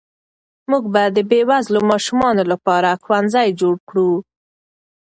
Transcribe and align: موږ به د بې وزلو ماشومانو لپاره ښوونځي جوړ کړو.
موږ 0.69 0.83
به 0.93 1.03
د 1.15 1.17
بې 1.29 1.41
وزلو 1.49 1.79
ماشومانو 1.91 2.43
لپاره 2.51 2.99
ښوونځي 3.03 3.49
جوړ 3.59 3.75
کړو. 3.89 4.09